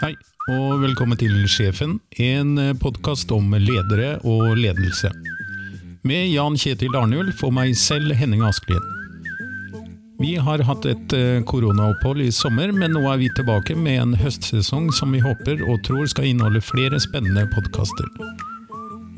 [0.00, 0.14] Hei,
[0.48, 5.10] og velkommen til Sjefen, en podkast om ledere og ledelse.
[6.08, 8.86] Med Jan Kjetil Arnulf og meg selv, Henning Askelien.
[10.16, 14.16] Vi har hatt et eh, koronaopphold i sommer, men nå er vi tilbake med en
[14.22, 18.08] høstsesong som vi håper og tror skal inneholde flere spennende podkaster.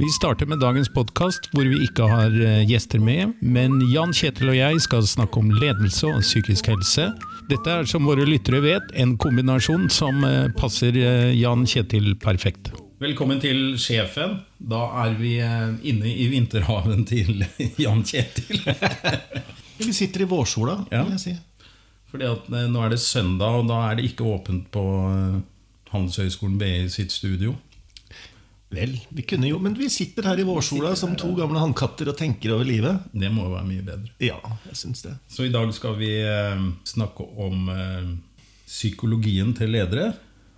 [0.03, 4.51] Vi starter med dagens podkast, hvor vi ikke har eh, gjester med, men Jan Kjetil
[4.51, 7.13] og jeg skal snakke om ledelse og psykisk helse.
[7.53, 12.71] Dette er, som våre lyttere vet, en kombinasjon som eh, passer eh, Jan Kjetil perfekt.
[13.03, 14.39] Velkommen til Sjefen.
[14.63, 15.35] Da er vi
[15.91, 17.43] inne i vinterhaven til
[17.85, 18.63] Jan Kjetil.
[19.83, 21.01] Vi sitter i vårsola, Ja.
[21.03, 21.33] vil jeg si.
[22.13, 25.39] Fordi at eh, nå er det søndag, og da er det ikke åpent på eh,
[25.93, 27.57] Handelshøyskolen BI sitt studio.
[28.73, 32.17] Vel, vi kunne jo, men vi sitter her i vårsola som to gamle hannkatter og
[32.17, 33.09] tenker over livet.
[33.13, 34.13] Det må jo være mye bedre.
[34.25, 34.39] Ja,
[34.71, 35.13] jeg synes det.
[35.29, 38.15] Så i dag skal vi eh, snakke om eh,
[38.65, 40.15] psykologien til ledere.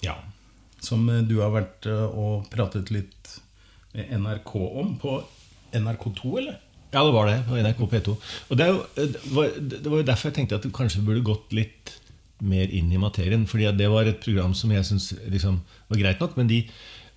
[0.07, 0.21] Ja.
[0.79, 3.35] Som eh, du har vært og pratet litt
[3.95, 5.19] med NRK om på
[5.75, 6.63] NRK2, eller?
[6.95, 8.17] Ja, det var det på NRK P2.
[8.47, 11.27] Og det, jo, det, var, det var jo derfor jeg tenkte at du kanskje burde
[11.27, 11.97] gått litt
[12.45, 13.47] mer inn i materien.
[13.51, 15.59] fordi det var et program som jeg syns liksom
[15.91, 16.63] var greit nok, men de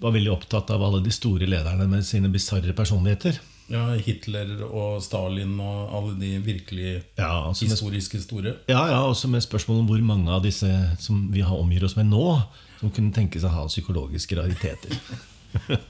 [0.04, 3.40] var veldig opptatt av alle de store lederne med sine bisarre personligheter.
[3.68, 8.54] Ja, Hitler og Stalin og alle de virkelig Ja, altså historiske store.
[8.70, 11.98] ja, ja, også med spørsmål om hvor mange av disse som vi har omgir oss
[11.98, 12.40] med nå,
[12.80, 14.96] som kunne tenke seg å ha psykologiske rariteter.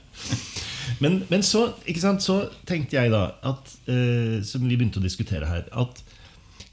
[1.03, 1.67] men, men så,
[1.99, 6.01] sant, så tenkte jeg da, at, eh, som vi begynte å diskutere her, at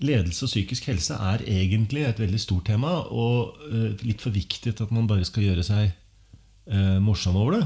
[0.05, 4.73] ledelse og psykisk helse er egentlig et veldig stort tema, og eh, litt for viktig
[4.73, 5.93] til at man bare skal gjøre seg
[6.71, 7.65] eh, morsom over det.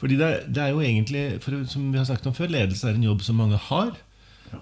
[0.00, 2.88] Fordi det, er- det er jo egentlig, for, som vi har snakket om før, ledelse
[2.90, 3.94] er en jobb som mange har.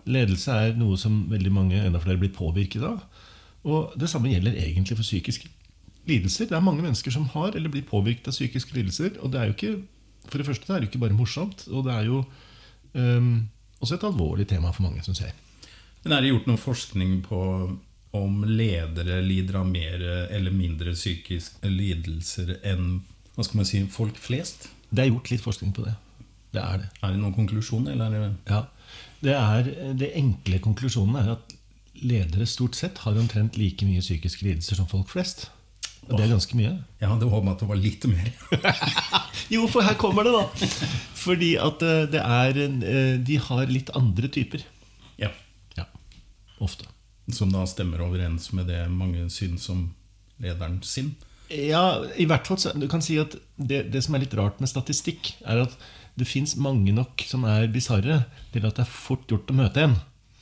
[0.09, 3.01] Ledelse er noe som veldig mange, enda flere, blir påvirket av.
[3.65, 5.51] Og det samme gjelder egentlig for psykiske
[6.09, 6.49] lidelser.
[6.51, 9.17] Det er mange mennesker som har eller blir påvirket av psykiske lidelser.
[9.23, 9.73] Og det er jo ikke,
[10.29, 12.23] for det første det er jo ikke bare morsomt, og det er jo
[12.99, 13.33] um,
[13.83, 15.35] også et alvorlig tema for mange, syns jeg.
[16.03, 17.41] Men er det gjort noe forskning på
[18.19, 20.03] om ledere lider av mer
[20.35, 22.99] eller mindre psykiske lidelser enn
[23.37, 24.69] hva skal man si, folk flest?
[24.93, 25.95] Det er gjort litt forskning på det.
[26.53, 26.91] Det er det.
[27.01, 28.63] Er det noen konklusjon, eller er Ja,
[29.25, 31.57] det, er, det enkle konklusjonen er at
[32.03, 35.47] ledere stort sett har omtrent like mye psykiske lidelser som folk flest.
[36.09, 36.73] Og det er ganske mye.
[37.01, 38.33] Jeg hadde håpet at det var litt mer.
[39.53, 40.69] Jo, for her kommer det, da.
[41.19, 44.63] Fordi at eh, det er eh, De har litt andre typer.
[45.21, 45.29] Ja.
[45.77, 45.85] Ja,
[46.63, 46.87] ofte.
[47.33, 49.91] Som da stemmer overens med det mange syns om
[50.43, 51.13] lederen sin.
[51.51, 54.61] Ja, i hvert fall så, Du kan si at det, det som er litt rart
[54.63, 55.75] med statistikk, er at
[56.19, 58.23] det fins mange nok som er bisarre
[58.53, 59.97] til at det er fort gjort å møte en.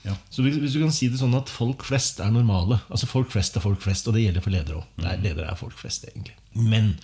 [0.04, 0.16] Ja.
[0.32, 3.28] Så hvis, hvis du kan si det sånn at folk flest er normale Altså folk
[3.34, 5.04] flest er folk flest, og det gjelder for ledere òg.
[5.04, 6.36] Ledere er folk flest, egentlig.
[6.56, 6.94] Men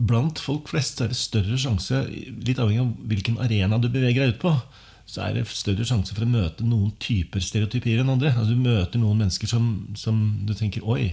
[0.00, 4.34] blant folk flest er det større sjanse, litt avhengig av hvilken arena du beveger deg
[4.34, 4.54] ut på,
[5.10, 8.32] så er det større sjanse for å møte noen typer stereotypier enn andre.
[8.34, 11.12] Altså Du møter noen mennesker som, som du tenker Oi.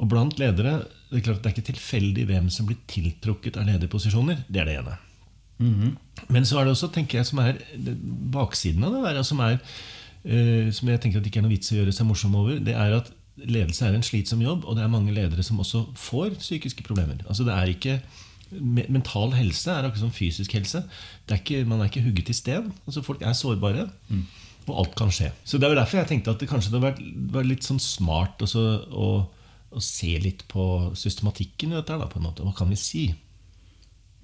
[0.00, 0.82] Og blant ledere
[1.12, 4.46] det er klart at det er ikke tilfeldig hvem som blir tiltrukket av lederposisjoner.
[4.48, 4.94] Det er det ene.
[6.32, 7.58] Men så er det også, tenker jeg, som er
[8.32, 9.58] baksiden av det der, som, er,
[10.24, 12.38] uh, som jeg tenker at det ikke er noe vits i å gjøre seg morsom
[12.40, 15.60] over, det er at ledelse er en slitsom jobb, og det er mange ledere som
[15.62, 17.22] også får psykiske problemer.
[17.28, 18.00] Altså det er ikke
[18.52, 20.82] Mental helse er akkurat som fysisk helse.
[21.24, 22.66] Det er ikke, man er ikke hugget i sten.
[22.84, 23.86] Altså Folk er sårbare,
[24.66, 25.30] og alt kan skje.
[25.44, 27.00] Så Det er derfor jeg tenkte at det kanskje hadde vært,
[27.32, 29.06] vært litt sånn smart også, å,
[29.74, 30.64] å se litt på
[30.98, 31.98] systematikken i dette.
[31.98, 32.42] da, på en måte.
[32.46, 33.06] Hva kan vi si?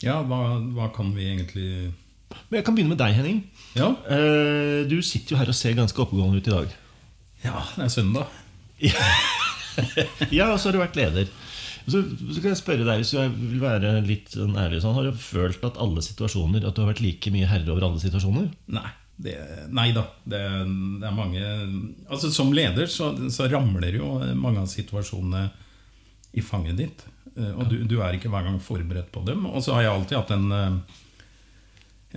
[0.03, 1.69] Ja, hva, hva kan vi egentlig
[2.51, 3.39] Men Jeg kan begynne med deg, Henning.
[3.75, 6.69] Ja, Eh, Du sitter jo her og ser ganske oppegående ut i dag.
[7.45, 8.27] ja det er søndag.
[10.35, 11.29] Ja, og så har du vært leder.
[11.89, 15.07] Så, så kan jeg spørre deg, hvis jeg vil være litt sånn ærlig sånn, Har
[15.09, 18.51] du følt at alle situasjoner At du har vært like mye herre over alle situasjoner?
[18.77, 19.35] Nei, det,
[19.75, 20.05] nei da.
[20.25, 20.39] Det,
[21.03, 21.43] det er mange
[22.09, 25.49] Altså Som leder så, så ramler jo mange av situasjonene
[26.39, 27.03] i fanget ditt.
[27.35, 29.47] Eh, Og du, du er ikke hver gang forberedt på dem.
[29.51, 30.99] Og så har jeg alltid hatt en, eh,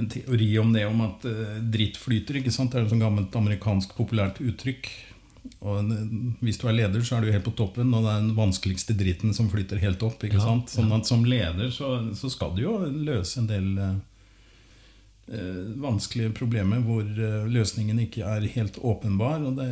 [0.01, 2.37] en teori om det om at eh, dritt flyter.
[2.41, 2.71] ikke sant?
[2.73, 4.91] Det er et sånt gammelt amerikansk populært uttrykk.
[5.65, 5.89] Og
[6.45, 8.93] Hvis du er leder, så er du helt på toppen, og det er den vanskeligste
[8.93, 10.21] dritten som flyter helt opp.
[10.27, 10.69] ikke sant?
[10.69, 13.71] Sånn at Som leder så, så skal du jo løse en del
[15.81, 19.43] vanskelige problemer hvor eh, løsningen ikke er helt åpenbar.
[19.47, 19.69] Og det,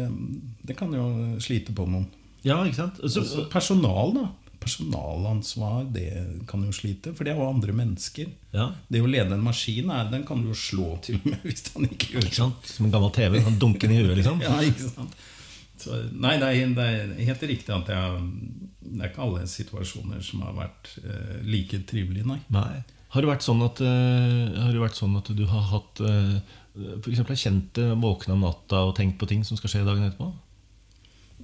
[0.69, 1.07] det kan jo
[1.43, 2.07] slite på noen.
[2.45, 3.01] Ja, ikke sant?
[3.03, 4.27] Så, Så personal, da.
[4.59, 8.27] Personalansvar, det kan jo slite, for det er jo andre mennesker.
[8.51, 11.43] ja, Det å lede en maskin, er, den kan du jo slå til og med
[11.47, 12.67] hvis han ikke gjør sant?
[12.67, 13.39] Som en gammel TV.
[13.45, 14.41] Han dunker den i huet, liksom.
[14.45, 15.15] Ja, ikke sant?
[15.79, 18.23] Så, nei, det er, det er helt riktig at jeg,
[18.83, 22.41] det er ikke alle situasjoner som har vært eh, like trivelige, nei.
[22.51, 22.81] Nei.
[23.09, 26.37] Har det vært sånn at, eh, har det vært sånn at du har hatt uh,
[26.99, 27.23] F.eks.
[27.25, 30.29] har kjent det, våkna om natta og tenkt på ting som skal skje dagen etterpå?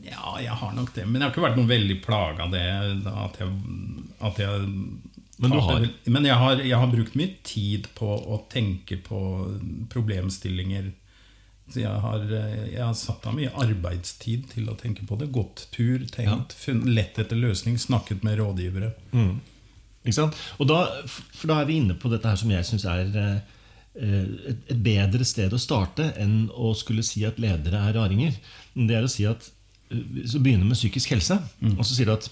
[0.06, 1.06] Ja, jeg har nok det.
[1.07, 2.65] Men jeg har ikke vært noe veldig plaga av det.
[3.09, 3.50] At jeg,
[4.29, 4.67] at jeg
[5.41, 5.88] Men du har?
[6.12, 9.19] Men jeg har, jeg har brukt mye tid på å tenke på
[9.91, 10.91] problemstillinger.
[11.71, 15.31] Så jeg har, jeg har satt av mye arbeidstid til å tenke på det.
[15.33, 18.91] Gått tur, tenkt, funnet, lett etter løsning, snakket med rådgivere.
[19.15, 19.39] Mm.
[20.05, 23.37] Og da, for da er vi inne på dette her som jeg syns er eh,
[24.51, 28.35] et, bedre sted å starte enn å skulle si at ledere er raringer.
[28.75, 29.49] Det er å si at
[29.91, 31.39] eh, Så begynner med psykisk helse,
[31.75, 32.29] og så sier du at,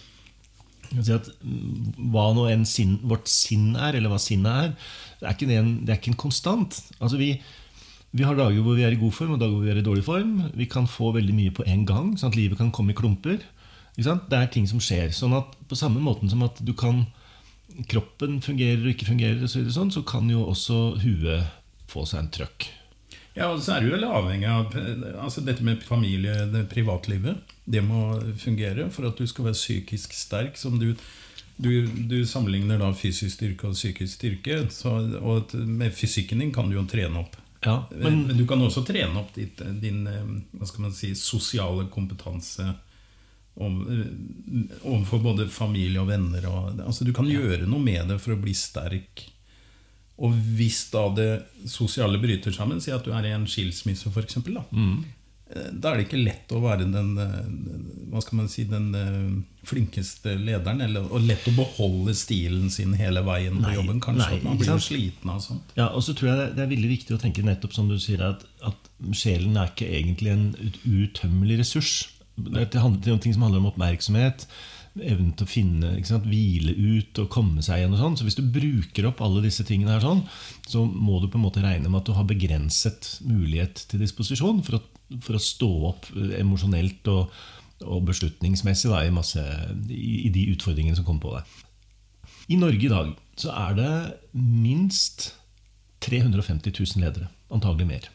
[0.94, 5.30] sier at mm, hva nå enn sin, vårt sinn er, eller hva sinnet er, det
[5.30, 6.80] er ikke, en, det er ikke en konstant.
[7.00, 7.34] Altså vi,
[8.14, 9.86] vi har dager hvor vi er i god form, og dager hvor vi er i
[9.86, 10.38] dårlig form.
[10.54, 12.14] Vi kan få veldig mye på en gang.
[12.20, 13.42] sånn at Livet kan komme i klumper.
[13.96, 15.10] Det er ting som skjer.
[15.14, 17.06] sånn at På samme måten som at du kan
[17.90, 21.52] kroppen fungerer og ikke fungerer, og så, videre sånn, så kan jo også huet
[21.92, 22.70] få seg en trøkk.
[23.34, 24.76] Ja, og så er du vel avhengig av
[25.24, 27.54] altså Dette med familie, det privatlivet.
[27.66, 30.60] Det må fungere for at du skal være psykisk sterk.
[30.60, 30.92] Som du,
[31.58, 31.72] du,
[32.10, 34.60] du sammenligner da fysisk styrke og psykisk styrke.
[34.74, 37.40] Så, og med fysikken din kan du jo trene opp.
[37.64, 41.88] Ja, men, men, du kan også trene opp ditt, din hva skal man si, sosiale
[41.90, 42.74] kompetanse
[43.56, 46.48] overfor både familie og venner.
[46.50, 49.28] Og, altså, du kan gjøre noe med det for å bli sterk.
[50.24, 51.32] Og hvis da det
[51.70, 54.98] sosiale bryter sammen, si at du er i en skilsmisse f.eks., da, mm.
[55.82, 57.16] da er det ikke lett å være den,
[58.14, 58.94] hva skal man si, den
[59.66, 60.82] flinkeste lederen.
[60.86, 64.02] Eller, og lett å beholde stilen sin hele veien på jobben.
[64.06, 65.74] Kanskje nei, at man blir sliten av sånt.
[65.78, 68.22] Ja, og så tror jeg det er veldig viktig å tenke nettopp som du sier,
[68.34, 70.50] at, at sjelen er ikke egentlig en
[70.86, 71.96] utømmelig ressurs.
[72.36, 74.48] Det handler om ting som handler om oppmerksomhet,
[74.94, 77.96] evnen til å finne, sant, hvile ut og komme seg igjen.
[77.96, 78.18] og sånn.
[78.18, 80.24] Så hvis du bruker opp alle disse tingene, her sånn,
[80.70, 84.64] så må du på en måte regne med at du har begrenset mulighet til disposisjon
[84.66, 84.82] for å,
[85.22, 86.10] for å stå opp
[86.40, 87.30] emosjonelt og,
[87.84, 89.44] og beslutningsmessig da, i, masse,
[89.90, 91.62] i, i de utfordringene som kommer på deg.
[92.54, 93.94] I Norge i dag så er det
[94.36, 95.32] minst
[96.04, 97.32] 350 000 ledere.
[97.54, 98.12] Antagelig mer.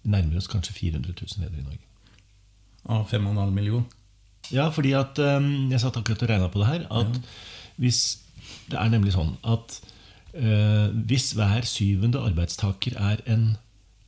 [0.00, 1.89] Vi nærmer oss kanskje 400 000 ledere i Norge
[2.88, 3.86] av 5,5 million?
[4.50, 6.86] Ja, fordi at um, jeg satt akkurat og regna på det her.
[6.90, 7.22] At ja.
[7.80, 8.02] hvis
[8.70, 9.80] Det er nemlig sånn at
[10.34, 13.56] uh, hvis hver syvende arbeidstaker er en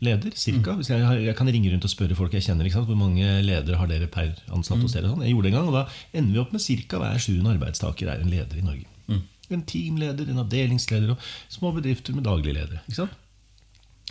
[0.02, 0.82] leder, cirka mm.
[0.86, 4.08] jeg, jeg, kan ringe rundt og spørre folk jeg kjenner hvor mange ledere har dere
[4.10, 4.86] per ansatt mm.
[4.86, 5.10] hos dere.
[5.10, 5.22] Sånn.
[5.26, 5.84] Jeg gjorde det en gang, og Da
[6.18, 7.02] ender vi opp med ca.
[7.02, 8.88] hver sjuende arbeidstaker er en leder i Norge.
[9.06, 9.22] Mm.
[9.52, 12.82] En teamleder, en avdelingsleder og små bedrifter med daglig ledere.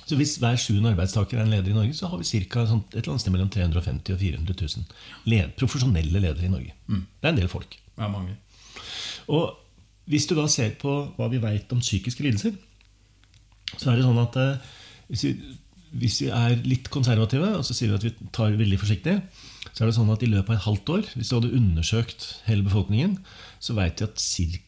[0.05, 2.27] Så hvis hver sjuende arbeidstaker er en leder i Norge, så har vi.
[2.27, 6.75] Sånn, et eller annet sted mellom 350 og 400 000 led, profesjonelle ledere i Norge.
[6.87, 7.05] Mm.
[7.05, 7.77] Det er en del folk.
[7.95, 8.35] Det er mange.
[9.31, 9.57] Og
[10.11, 12.55] hvis du da ser på hva vi veit om psykiske lidelser,
[13.77, 14.71] så er det sånn at eh,
[15.11, 15.33] hvis, vi,
[16.01, 19.15] hvis, vi, er litt konservative, og så sier vi at vi tar veldig forsiktig,
[19.71, 22.27] så er det sånn at i løpet av et halvt år, hvis du hadde undersøkt
[22.47, 23.15] hele befolkningen,
[23.63, 24.25] så veit vi at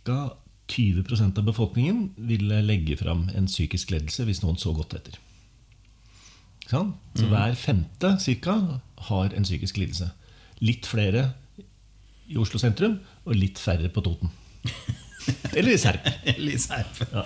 [0.08, 0.20] ca.
[0.74, 5.20] 20% av befolkningen ville legge fram en psykisk ledelse hvis noen så godt etter.
[6.70, 6.94] Sånn?
[7.14, 7.32] Så mm.
[7.34, 8.58] hver femte cirka,
[9.10, 10.10] har en psykisk lidelse.
[10.64, 11.34] Litt flere
[12.32, 12.98] i Oslo sentrum,
[13.28, 14.32] og litt færre på Toten.
[15.58, 16.08] Eller i Serp.
[16.24, 17.04] Eller i Serp.
[17.12, 17.26] Ja.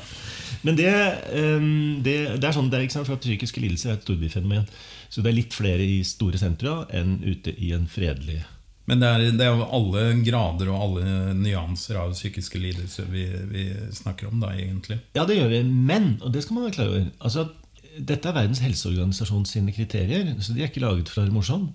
[0.66, 0.92] Men det,
[1.38, 4.06] um, det, det, er sånn det er ikke sant, for at psykiske lidelser er et
[4.06, 4.68] storbyfenomen.
[5.08, 8.42] Så det er litt flere i store sentra enn ute i en fredelig
[8.88, 13.26] men det er, det er, jo alle grader og alle nyanser av psykiske lidelser vi,
[13.52, 13.66] vi,
[13.98, 15.02] snakker om da, egentlig.
[15.18, 15.60] Ja, det gjør vi.
[15.68, 17.50] Men, og det skal man være klar over altså,
[17.98, 21.68] dette er Verdens helseorganisasjon sine kriterier, så de er ikke laget for å være morsom.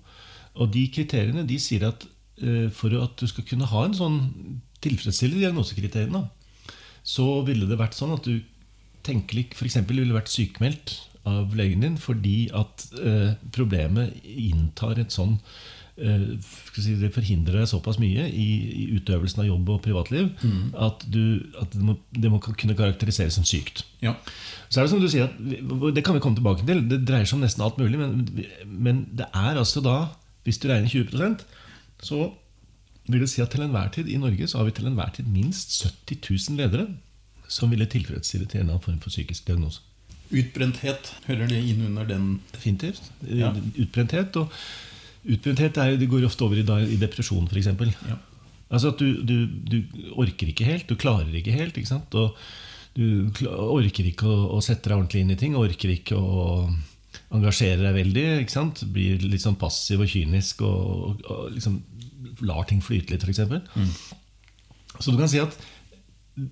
[0.57, 4.17] Og de kriteriene de sier at uh, for at du skal kunne ha en sånn
[4.83, 6.25] tilfredsstillende diagnosekriteriene,
[7.03, 8.39] så ville det vært sånn at du
[9.03, 9.81] tenkelig f.eks.
[9.89, 10.95] ville vært sykemeldt
[11.27, 15.37] av legen din fordi at uh, problemet inntar et sånn
[15.95, 20.71] si, Det forhindrer deg såpass mye i, i, utøvelsen av jobb og privatliv mm.
[20.73, 23.83] at, du, at det, må, det, må, kunne karakteriseres som sykt.
[24.01, 24.15] Ja.
[24.69, 26.81] Så er Det som du sier, at, det kan vi komme tilbake til.
[26.89, 27.99] Det dreier seg om nesten alt mulig.
[28.01, 28.25] Men,
[28.65, 29.97] men det er altså da,
[30.47, 31.45] hvis du regner 20%
[32.03, 32.27] så
[33.07, 35.27] vil det si at til enhver tid i Norge så har vi til enhver tid
[35.31, 36.87] minst 70 000 ledere
[37.51, 39.83] som ville tilfredsstille til en eller annen form for psykisk diagnose.
[40.33, 42.39] Utbrenthet, hører det inn under den?
[42.53, 43.11] Definitivt.
[43.27, 43.51] Ja.
[43.77, 44.35] Utbrenthet.
[44.39, 44.49] Og
[45.23, 47.69] utbrenthet er, det går ofte over i, i depresjon, f.eks.
[48.09, 48.19] Ja.
[48.73, 49.77] Altså at du, du, du,
[50.19, 51.77] orker ikke helt, du klarer ikke helt.
[51.77, 52.15] ikke sant?
[52.17, 52.37] Og
[52.97, 55.57] du orker ikke å, å, sette deg ordentlig inn i ting.
[55.59, 56.47] Orker ikke å
[57.33, 58.25] engasjere deg veldig.
[58.41, 58.83] ikke sant?
[58.93, 61.79] Blir litt sånn passiv og kynisk og, og, og liksom
[62.45, 63.43] lar ting flyte litt, f.eks.
[63.77, 63.93] Mm.
[64.99, 65.57] Så du kan si at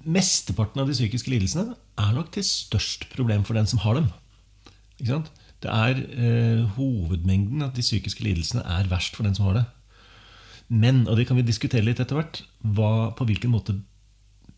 [0.06, 4.12] mesteparten av de psykiske lidelsene er nok til størst problem for den som har dem.
[5.00, 5.32] Ikke sant?
[5.62, 9.66] Det er eh, Hovedmengden at de psykiske lidelsene er verst for den som har det.
[10.72, 13.76] Men, og det kan vi diskutere litt etter hvert, hva, på hvilken måte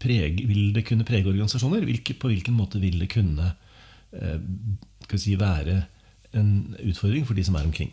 [0.03, 1.83] preg, vil det kunne prege organisasjoner?
[1.88, 3.53] Hvilke, på hvilken måte vil det kunne
[4.15, 4.38] eh,
[5.17, 5.81] si, være
[6.38, 7.91] en utfordring for de som er omkring?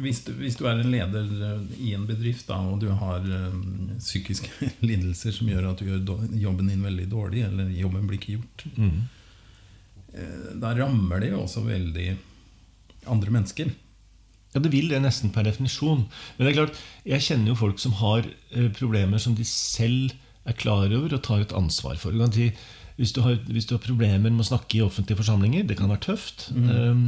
[0.00, 3.24] Hvis du, hvis du, er en leder eh, i en bedrift da, og du har
[3.24, 8.20] um, psykiske lidelser som gjør at du gjør jobben din veldig dårlig, eller jobben blir
[8.20, 9.00] ikke gjort, mm.
[10.62, 12.08] da rammer det jo også veldig
[13.06, 13.70] andre mennesker.
[14.54, 16.08] Ja, Det vil det nesten per definisjon.
[16.36, 20.10] Men det er klart, jeg kjenner jo folk som har eh, problemer som de selv
[20.48, 22.16] er klar over og tar et ansvar for.
[22.96, 25.92] Hvis, du har, hvis, du har, problemer med å snakke i offentlige forsamlinger, det kan
[25.92, 26.48] være tøft.
[26.56, 26.70] Mm.
[26.70, 27.04] Um,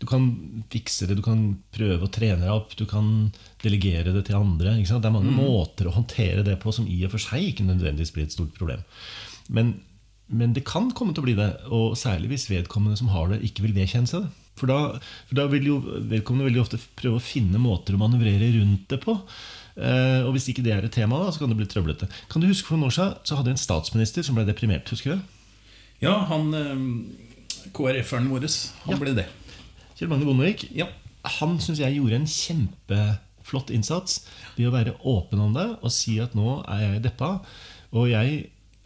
[0.00, 0.30] du kan
[0.72, 3.28] fikse det, du kan prøve å trene deg opp, du kan
[3.62, 4.78] delegere det til andre.
[4.80, 5.42] Det er mange mm.
[5.42, 8.56] måter å håndtere det på som i og for seg ikke nødvendigvis blir et stort
[8.56, 8.82] problem.
[9.52, 9.76] Men,
[10.26, 13.42] men det kan komme til å bli det, og særlig hvis vedkommende som har det,
[13.46, 14.45] ikke vil vedkjenne seg det.
[14.56, 14.96] For da,
[15.28, 19.00] for da vil jo vedkommende veldig ofte prøve å finne måter å manøvrere rundt det
[19.02, 19.18] på.
[19.76, 22.08] Eh, og hvis ikke det er et tema, da, så kan det bli trøblete.
[22.32, 24.88] Kan du huske For noen år siden så hadde en statsminister som ble deprimert.
[24.88, 25.60] husker du?
[26.00, 26.72] Ja, han eh,
[27.76, 28.48] KrF-eren vår.
[28.86, 29.00] Han ja.
[29.02, 29.28] ble det.
[29.96, 30.68] Kjell Magne Bondevik.
[30.76, 30.88] Ja.
[31.40, 34.20] Han syns jeg gjorde en kjempeflott innsats
[34.56, 37.30] ved å være åpen om det og si at nå er jeg deppa,
[37.96, 38.44] og jeg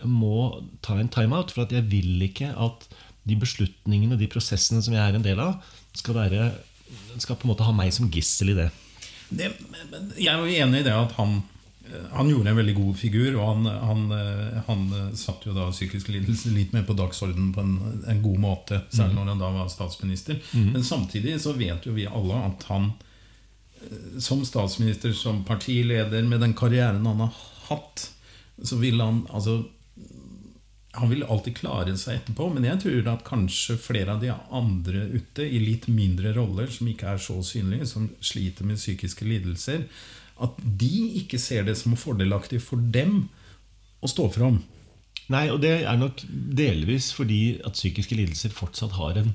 [0.08, 2.86] må ta en timeout, for at jeg vil ikke at
[3.30, 5.62] de beslutningene de prosessene som jeg er en del av,
[5.96, 6.50] skal, være,
[7.18, 8.68] skal på en måte ha meg som gissel i det.
[9.30, 9.52] det
[10.18, 11.40] jeg er jo enig i det at han,
[12.12, 13.28] han gjorde en veldig god figur.
[13.34, 14.02] Og han, han,
[14.68, 17.76] han satt jo da psykisk lidelse litt mer på dagsordenen på en,
[18.10, 19.20] en god måte, særlig mm.
[19.20, 20.42] når han da var statsminister.
[20.52, 20.72] Mm.
[20.76, 22.92] Men samtidig så vet jo vi alle at han
[24.18, 27.36] som statsminister, som partileder, med den karrieren han har
[27.68, 28.10] hatt,
[28.62, 29.62] så vil han altså
[30.92, 35.04] han vil alltid klare seg etterpå, men jeg tror at kanskje flere av de andre
[35.12, 39.84] ute, i litt mindre roller, som ikke er så synlige, som sliter med psykiske lidelser,
[40.40, 43.28] at de ikke ser det som fordelaktig for dem
[44.02, 44.58] å stå fram.
[45.30, 49.30] Nei, og det er nok delvis fordi at psykiske lidelser fortsatt har en,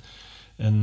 [0.60, 0.80] en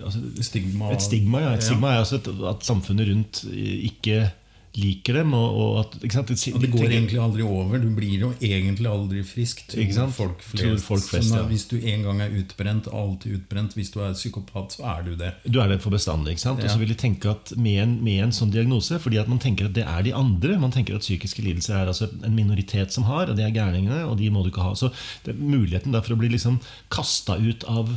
[0.00, 0.88] altså, stigma.
[0.94, 1.52] Et stigma, ja.
[1.58, 4.30] Et stigma er altså at samfunnet rundt ikke
[4.76, 5.34] liker dem.
[5.36, 6.10] Og, og at, det,
[6.52, 7.80] og det går egentlig aldri over.
[7.82, 10.84] Du blir jo egentlig aldri frisk, tror folk flest.
[10.86, 11.42] Folk flest ja.
[11.48, 13.76] Hvis du en gang er utbrent, alltid utbrent.
[13.78, 15.32] Hvis du er psykopat, så er du det.
[15.44, 16.38] Du er det for bestandig.
[16.42, 16.60] sant?
[16.60, 16.68] Ja.
[16.68, 19.40] Og så vil de tenke at med en, med en, sånn diagnose, fordi at man
[19.42, 22.92] tenker at det er de andre Man tenker at psykiske lidelser er altså en minoritet
[22.92, 24.74] som har, og det er gærningene, og de må du ikke ha.
[24.78, 24.92] Så
[25.24, 26.60] det muligheten for å bli liksom
[26.92, 27.96] kasta ut av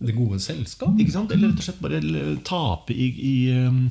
[0.00, 0.96] det gode selskap.
[1.12, 1.32] Sant?
[1.34, 2.00] Eller rett og slett bare
[2.46, 3.34] tape i, i
[3.66, 3.82] um,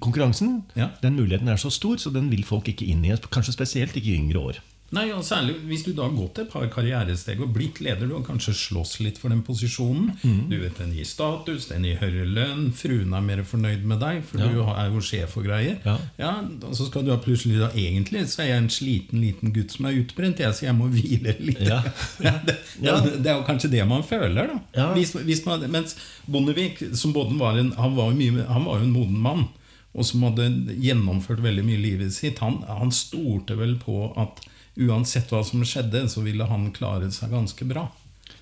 [0.00, 0.90] konkurransen, ja.
[1.02, 3.14] den muligheten er så stor, så den vil folk ikke inn i.
[3.32, 4.60] Kanskje spesielt ikke i yngre år.
[4.94, 8.06] Nei, og Særlig hvis du da har gått et par karrieresteg og blitt leder.
[8.06, 10.12] Du har kanskje slåss litt for den posisjonen.
[10.22, 10.42] Mm.
[10.50, 14.20] Du vet Den gir status, den gir høyere lønn, fruen er mer fornøyd med deg,
[14.28, 14.50] for ja.
[14.50, 15.80] du er jo sjef og greier.
[15.86, 15.96] Ja.
[16.20, 16.34] ja.
[16.42, 19.74] og Så skal du ha plutselig da Egentlig så er jeg en sliten liten gutt
[19.74, 21.64] som er utbrent, jeg, så jeg må hvile litt.
[21.64, 21.80] Ja.
[22.46, 24.54] det, det, er jo kanskje det man føler.
[24.74, 25.98] da hvis, hvis man, Mens
[26.30, 29.46] Bondevik, som både var en, han var mye, han var jo en moden mann
[29.94, 30.48] og som hadde
[30.82, 34.42] gjennomført veldig mye i livet sitt, han, han stolte vel på at
[34.74, 37.88] uansett hva som skjedde, så ville han klare seg ganske bra.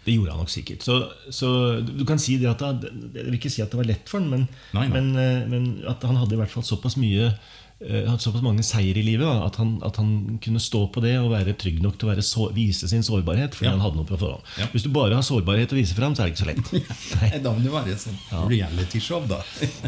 [0.02, 0.82] Det gjorde han nok sikkert.
[0.82, 0.98] Så,
[1.30, 1.48] så
[1.84, 4.22] du kan si det at det, Jeg vil ikke si at det var lett for
[4.22, 4.94] han, men, nei, nei.
[4.94, 8.64] men, eh, men at han hadde i hvert fall såpass mye eh, hadde såpass mange
[8.66, 11.78] seier i livet da, at, han, at, han, kunne stå på det og være trygg
[11.84, 13.54] nok til å så, vise sin sårbarhet.
[13.58, 13.76] Fordi ja.
[13.76, 14.70] han hadde noe på forhånd ja.
[14.74, 17.38] Hvis du bare har sårbarhet å vise fram, så er det ikke så lett.
[17.46, 18.42] Da må det være sånn ja.
[18.56, 19.42] reality-show, da.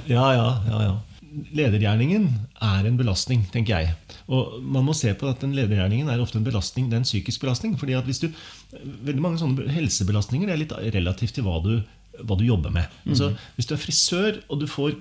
[0.06, 0.94] ja, ja, ja, ja
[1.54, 2.28] ledergjerningen
[2.62, 4.18] er en belastning, tenker jeg.
[4.32, 7.08] Og man må se på at den ledergjerningen er ofte en belastning, det er en
[7.08, 7.78] psykisk belastning.
[7.78, 8.30] fordi at hvis du,
[8.74, 11.76] Veldig mange sånne helsebelastninger det er litt relativt til hva du,
[12.26, 12.90] hva du jobber med.
[13.04, 13.12] Mm.
[13.12, 14.96] Altså, hvis du er frisør og du får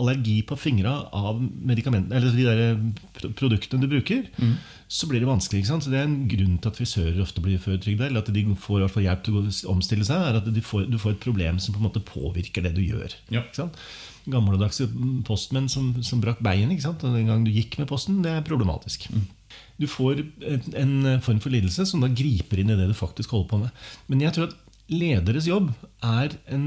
[0.00, 4.54] allergi på fingra av eller de der produktene du bruker, mm.
[4.88, 5.62] så blir det vanskelig.
[5.62, 5.86] ikke sant?
[5.86, 8.88] Så Det er en grunn til at frisører ofte blir fødetrygda, eller at de får
[9.04, 11.88] hjelp til å omstille seg, er at får, du får et problem som på en
[11.88, 13.14] måte påvirker det du gjør.
[13.30, 13.44] Ja.
[13.44, 13.78] ikke sant?
[14.30, 14.86] gammeldagse
[15.28, 16.70] postmenn som, som brakk bein.
[16.72, 17.02] ikke sant?
[17.04, 19.08] Den gang du gikk med posten, det er problematisk.
[19.12, 19.26] Mm.
[19.82, 20.22] Du får
[20.80, 23.84] en form for lidelse som da griper inn i det du faktisk holder på med.
[24.08, 24.56] Men jeg tror at
[24.92, 25.72] lederes jobb
[26.04, 26.66] er en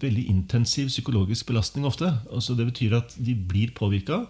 [0.00, 2.12] veldig intensiv psykologisk belastning ofte.
[2.32, 4.24] Altså det betyr at de blir påvirka.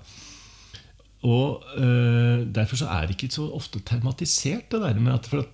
[1.23, 5.45] Og øh, Derfor så er det ikke så ofte tematisert, det der med at, for
[5.45, 5.51] at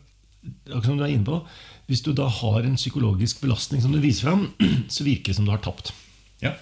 [0.66, 1.40] akkurat som du er inne på,
[1.86, 4.54] Hvis du da har en psykologisk belastning som du viser fram,
[4.88, 5.92] så virker det som du har tapt.
[6.42, 6.52] Ja.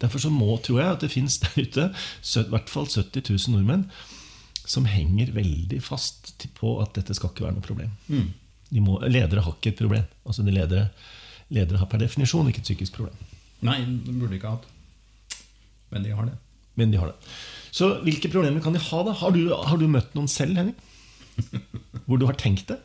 [0.00, 3.56] Derfor så må, tror jeg at det fins der ute i hvert fall 70 000
[3.56, 3.84] nordmenn
[4.66, 7.90] som henger veldig fast på at dette skal ikke være noe problem.
[8.72, 10.04] De må, ledere har ikke et problem.
[10.24, 10.88] Altså de ledere,
[11.52, 13.18] ledere har per definisjon ikke et psykisk problem.
[13.62, 14.70] Nei, det burde de ikke hatt.
[15.92, 16.38] Men de har det.
[16.80, 17.34] Men de har det.
[17.72, 19.12] Så hvilke problemer kan de ha, da?
[19.20, 20.76] Har du, har du møtt noen selv, Henning?
[22.06, 22.80] Hvor du har tenkt det?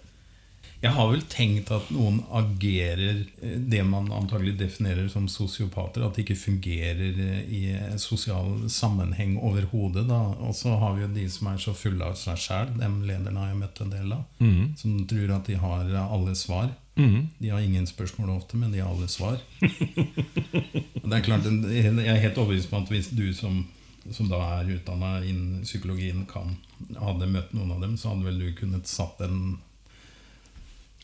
[0.77, 6.03] Jeg har vel tenkt at noen agerer eh, det man antagelig definerer som sosiopater.
[6.05, 7.62] At de ikke fungerer eh, i
[8.00, 10.05] sosial sammenheng overhodet.
[10.12, 12.75] Og så har vi jo de som er så fulle av seg sjæl.
[12.77, 14.27] Dem lederne har jeg møtt en del av.
[14.77, 16.69] Som tror at de har alle svar.
[16.97, 19.39] De har ingen spørsmål ofte, men de har alle svar.
[21.07, 23.61] Det er klart, Jeg er helt overbevist om at hvis du som,
[24.11, 26.57] som da er utdanna innen psykologien, kan,
[26.99, 29.57] hadde møtt noen av dem, så hadde vel du kunnet satt en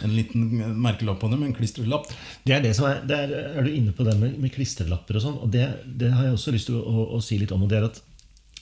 [0.04, 0.48] en liten
[0.82, 2.10] merkelapp på dem, en klistrelapp.
[2.44, 5.20] Det er det som er, det er, er du inne på det med, med klistrelapper
[5.20, 5.38] og sånn.
[5.46, 7.64] Og det, det har jeg også lyst til å, å, å si litt om.
[7.64, 8.02] Og det er at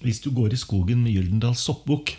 [0.04, 2.14] hvis du går i skogen med Gyldendals soppbok,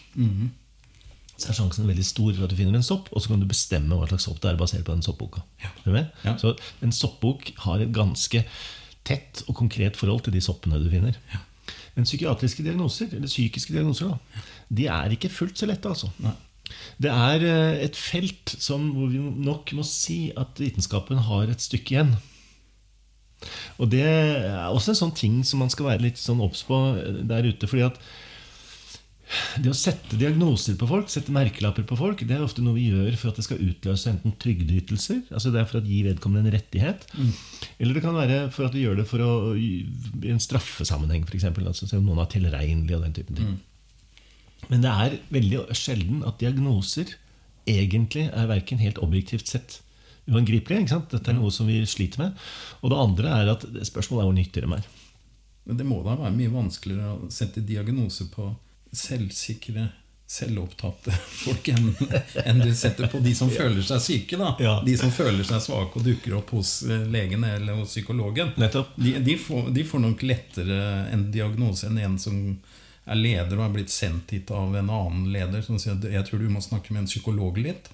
[1.36, 3.48] så er sjansen veldig stor for at du finner en sopp, og så kan du
[3.50, 5.42] bestemme hva slags sopp det er basert på den soppboka.
[5.62, 5.72] Ja.
[6.22, 6.36] Ja.
[6.38, 8.44] Så en soppbok har et ganske
[9.08, 11.18] tett og konkret forhold til de soppene du finner.
[11.96, 15.88] Men psykiatriske diagnoser, eller psykiske diagnoser, da, de er ikke fullt så lette.
[15.88, 16.12] altså.
[16.22, 16.36] Nei.
[17.02, 21.64] Det er eh, et felt som, hvor vi nok må si at vitenskapen har et
[21.64, 22.14] stykke igjen.
[23.82, 26.78] Og det er også en sånn ting som man skal være litt sånn obs på
[26.94, 27.68] eh, der ute.
[27.68, 28.00] fordi at
[29.62, 32.88] det å sette diagnoser på folk, sette merkelapper på folk, det er ofte noe vi
[32.90, 36.50] gjør for at det skal utløse enten trygdeytelser, altså det er for å gi vedkommende
[36.50, 37.06] en rettighet,
[37.78, 41.48] eller det kan være for at vi gjør det for å, i en straffesammenheng, f.eks.
[41.52, 43.54] Altså, se om noen er tilregnelig og den typen ting.
[44.70, 47.16] Men det er veldig sjelden at diagnoser
[47.68, 49.80] egentlig er verken helt objektivt sett
[50.30, 50.84] uangripelige.
[50.84, 51.10] ikke sant?
[51.10, 52.42] Dette er noe som vi sliter med.
[52.82, 54.90] Og det andre er at spørsmålet er hvor nyttig de er.
[55.66, 58.48] Men det må da være mye vanskeligere å sette diagnose på
[58.92, 59.88] selvsikre,
[60.32, 61.12] selvopptatte
[61.44, 61.90] folk enn
[62.44, 64.38] en du setter på de som føler seg syke.
[64.40, 64.54] da.
[64.86, 68.54] De som føler seg svake og dukker opp hos eh, legen eller hos psykologen.
[68.96, 70.78] De, de, får, de får nok lettere
[71.12, 72.38] en diagnose enn en som
[73.02, 76.28] er leder og har blitt sendt hit av en annen leder som sier at jeg
[76.28, 77.90] tror du må snakke med en psykolog litt.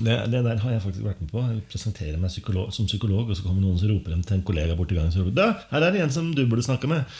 [0.00, 1.42] Det, det der har jeg faktisk vært med på.
[1.44, 4.44] Jeg presenterer meg psykolog, som psykolog, og så kommer noen som roper dem til en
[4.48, 5.12] kollega borti gangen.
[5.12, 7.04] Så da, her er det en som du burde snakke med.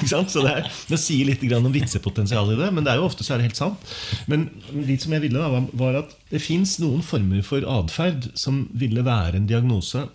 [0.00, 3.24] Så det, er, det sier litt om vitsepotensial i det, men det er jo ofte
[3.26, 3.90] så er det helt sant.
[4.32, 4.46] Men
[4.86, 9.04] dit som jeg ville, da, var, at det fins noen former for atferd som ville
[9.04, 10.06] være en diagnose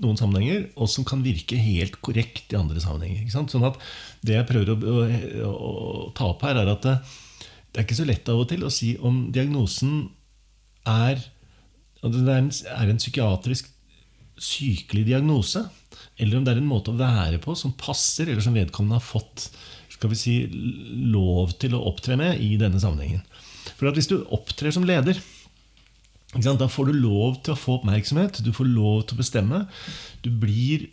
[0.00, 3.28] noen sammenhenger, og som kan virke helt korrekt i andre sammenhenger.
[3.28, 3.76] Sånn at
[4.24, 6.96] Det jeg prøver å, å, å ta opp her, er at det,
[7.70, 10.08] det er ikke så lett av og til å si om diagnosen
[10.88, 11.20] er,
[12.04, 13.68] er en, er en psykiatrisk
[14.40, 15.66] sykelig diagnose,
[16.20, 19.04] eller om det er en måte å være på som passer, eller som vedkommende har
[19.04, 19.50] fått
[20.00, 20.34] skal vi si,
[21.12, 23.20] lov til å opptre med i denne sammenhengen.
[23.76, 25.18] For at Hvis du opptrer som leder,
[26.32, 29.60] da får du lov til å få oppmerksomhet, du får lov til å bestemme.
[30.24, 30.88] Du blir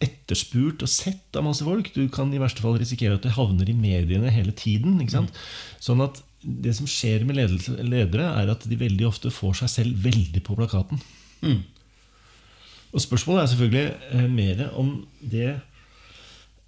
[0.00, 1.92] etterspurt og sett av masse folk.
[1.94, 4.98] Du kan i verste fall risikere at det havner i mediene hele tiden.
[5.02, 5.40] Ikke sant?
[5.82, 9.74] Sånn at det som skjer med ledelse, ledere, er at de veldig ofte får seg
[9.74, 11.02] selv veldig på plakaten.
[12.90, 15.52] Og spørsmålet er selvfølgelig eh, mer om det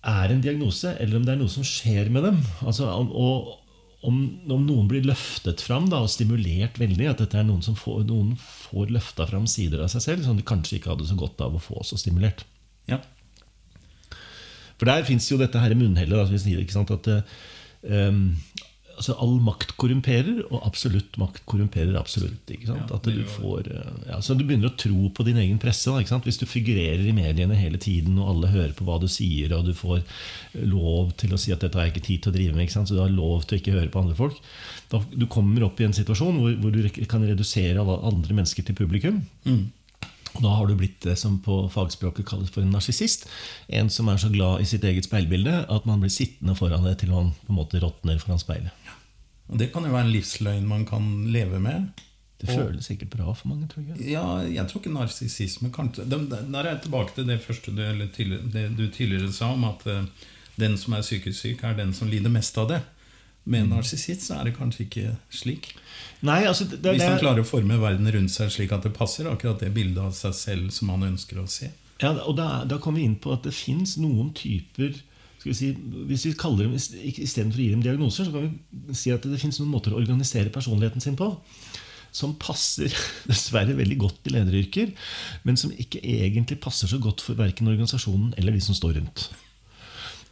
[0.03, 2.38] er en diagnose, eller om det er noe som skjer med dem.
[2.66, 3.59] Altså, og
[4.07, 4.18] om,
[4.51, 8.03] om noen blir løftet fram da, og stimulert veldig, at dette er noen som får,
[8.09, 11.42] noen får løfta fram sider av seg selv som de kanskje ikke hadde så godt
[11.45, 12.45] av å få så stimulert.
[12.90, 12.99] Ja.
[14.79, 16.17] For der fins jo dette her munnhellet.
[16.17, 17.41] Da, som vi sier, ikke sant, at eh,
[18.11, 18.27] um,
[19.03, 22.45] altså All makt korrumperer, og absolutt makt korrumperer absolutt.
[22.53, 22.91] ikke sant?
[22.91, 25.91] Ja, at du får, eh, ja, så du begynner å tro på din egen presse.
[25.91, 26.29] Da, ikke sant?
[26.29, 29.67] Hvis du figurerer i mediene hele tiden, og alle hører på hva du sier, og
[29.67, 30.03] du får
[30.63, 32.79] lov til å si at dette har jeg ikke tid til å drive med, ikke
[32.79, 32.91] sant?
[32.91, 34.41] så du har lov til å ikke høre på andre folk
[34.93, 38.67] da, Du kommer opp i en situasjon hvor, hvor du kan redusere alle andre mennesker
[38.67, 39.23] til publikum.
[40.35, 43.27] Og da har du blitt det som på fagspråket kalles for en narsissist.
[43.68, 46.99] En som er så glad i sitt eget speilbilde at man blir sittende foran det
[47.03, 48.73] til man på en måte råtner foran speilet.
[49.53, 51.90] Og det kan jo være en livsløgn man kan leve med.
[52.40, 54.01] Det Og- føles sikkert bra for mange, tror jeg.
[54.11, 57.83] Ja, jeg tror ikke narsissisme kanskje dem- Der er jeg tilbake til det første du,
[57.83, 58.07] eller
[58.53, 60.05] det du tidligere sa, om at eh,
[60.59, 62.83] den som er psykisk syk, er den som lider mest av det.
[63.45, 65.73] Med en narsissist så er det kanskje ikke slik.
[66.23, 68.93] Nei, altså, det, det, Hvis han klarer å forme verden rundt seg slik at det
[68.95, 71.73] passer akkurat det bildet av seg selv som han ønsker å se.
[72.03, 74.95] ja, og da, da kommer vi inn på at det fins noen typer
[75.43, 75.69] skal vi si,
[76.07, 79.41] hvis vi kaller dem, Istedenfor å gi dem diagnoser, så kan vi si at det
[79.43, 81.35] fins noen måter å organisere personligheten sin på.
[82.13, 82.93] som passer
[83.31, 84.91] dessverre veldig godt i lederyrker,
[85.49, 89.31] men som ikke egentlig passer så godt for verken organisasjonen eller de som står rundt.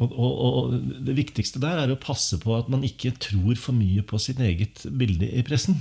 [0.00, 3.76] Og, og, og, Det viktigste der er å passe på at man ikke tror for
[3.76, 5.80] mye på sitt eget bilde i pressen.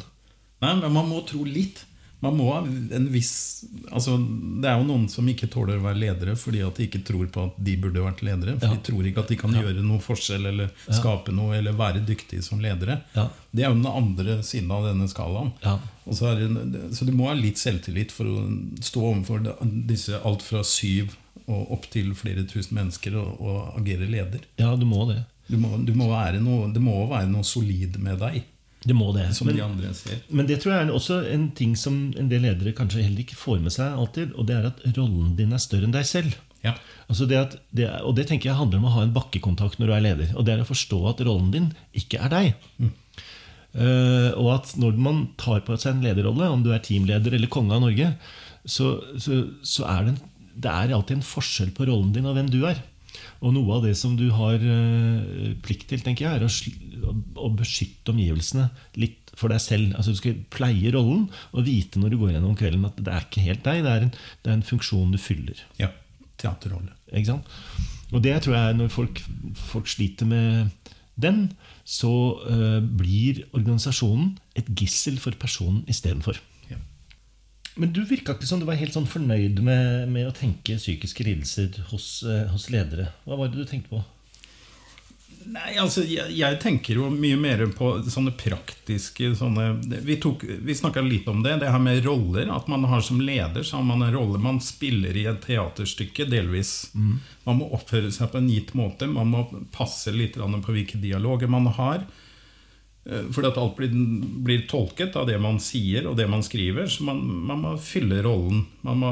[0.60, 1.86] Nei, men man må tro litt.
[2.20, 3.64] Man må ha en viss
[3.96, 4.18] altså,
[4.60, 7.30] Det er jo noen som ikke tåler å være ledere fordi at de ikke tror
[7.32, 8.58] på at de burde vært ledere.
[8.60, 8.76] For Ja.
[8.76, 9.62] de tror ikke at de kan Ja.
[9.64, 13.00] gjøre noe forskjell eller skape noe eller være dyktige som ledere.
[13.16, 13.30] Ja.
[13.56, 15.54] Det er jo den andre siden av denne skalaen.
[15.64, 15.78] Ja.
[16.06, 18.44] Og så, er det, så du må ha litt selvtillit for å
[18.84, 21.16] stå overfor disse alt fra syv
[21.50, 24.46] og opp til flere tusen mennesker og, og agere leder.
[24.62, 25.24] Ja, du må det.
[25.50, 28.44] Du må, du må være noe, det må være noe solid med deg,
[28.86, 29.26] Det må det.
[29.36, 30.20] som Men- de andre ser.
[30.30, 33.36] Men det tror jeg er også en ting som en del ledere kanskje heller ikke
[33.36, 36.38] får med seg alltid, og det er at rollen din er større enn deg selv.
[36.64, 36.76] Ja.
[37.10, 39.88] Altså det at, det, og det tenker jeg handler om å ha en bakkekontakt når
[39.90, 40.32] du er leder.
[40.38, 42.90] Og det er å forstå at rollen din ikke er deg.
[43.74, 47.52] Eh, og at når man tar på seg en lederrolle, om du er teamleder eller
[47.54, 48.14] konge av Norge,
[48.66, 50.22] så, så, så er det, en,
[50.60, 52.82] det er alltid en forskjell på rollen din og hvem du er.
[53.44, 57.16] Og noe av det som du har eh, plikt til, tenker jeg, er å, å,
[57.48, 58.68] å beskytte omgivelsene
[59.00, 59.96] litt for deg selv.
[59.96, 63.26] Altså Du skal pleie rollen og vite når du går gjennom kvelden at det er
[63.28, 65.66] ikke helt deg, det er en, det er en funksjon du fyller.
[65.82, 65.94] ja.
[66.40, 66.94] Teaterrolle.
[67.12, 67.50] Ikke sant?
[68.16, 69.18] Og det tror jeg når folk,
[69.60, 70.70] folk sliter med
[71.20, 71.50] den,
[71.84, 72.12] så
[72.46, 76.40] uh, blir organisasjonen et gissel for personen istedenfor.
[77.80, 81.24] Men du virka ikke som du var helt sånn fornøyd med, med å tenke psykiske
[81.24, 83.10] lidelser hos, eh, hos ledere.
[83.26, 84.02] Hva var det du tenkte på?
[85.50, 89.70] Nei, altså, jeg, jeg tenker jo mye mer på sånne praktiske sånne,
[90.06, 92.52] Vi, tok- vi snakka litt om det, det her med roller.
[92.54, 96.28] At man har som leder så har man en rolle man spiller i et teaterstykke,
[96.30, 96.92] delvis.
[97.48, 99.08] Man må oppføre seg på en gitt måte.
[99.10, 102.04] Man må passe litt på hvilke dialoger man har.
[103.10, 103.94] Eh, Fordi at alt blir,
[104.46, 106.88] blir tolket av det man sier og det man skriver.
[106.92, 108.66] Så man, man må fylle rollen.
[108.86, 109.12] Man må,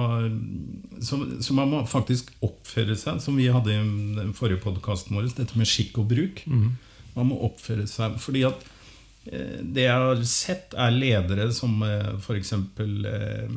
[1.01, 3.77] så, så man må faktisk oppføre seg, som vi hadde i
[4.19, 6.43] den forrige podkasten vår, dette med skikk og bruk.
[7.17, 8.19] Man må oppføre seg.
[8.21, 8.67] Fordi at
[9.31, 12.53] eh, det jeg har sett, er ledere som f.eks.
[12.53, 13.55] Eh,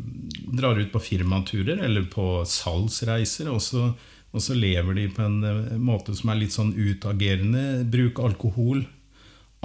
[0.57, 3.53] drar ut på firmaturer eller på salgsreiser.
[3.53, 3.91] Og så,
[4.31, 7.85] og så lever de på en eh, måte som er litt sånn utagerende.
[7.93, 8.87] Bruk alkohol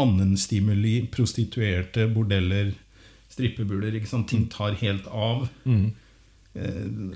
[0.02, 2.74] annen stimuli, prostituerte, bordeller,
[3.32, 3.96] strippebuler.
[3.96, 4.28] Ikke sant?
[4.32, 5.48] Ting tar helt av.
[5.64, 5.94] Mm.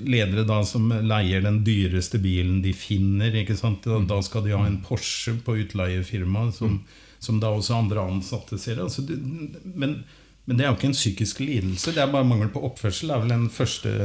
[0.04, 3.36] Ledere da som leier den dyreste bilen de finner.
[3.44, 3.86] Ikke sant?
[3.88, 6.82] Da, da skal de ha en Porsche på utleiefirma, som,
[7.20, 8.82] som da også andre ansatte ser.
[8.84, 9.20] Altså, det,
[9.64, 10.02] men,
[10.46, 13.12] men det er jo ikke en psykisk lidelse, det er bare mangel på oppførsel.
[13.12, 13.96] Det er vel den første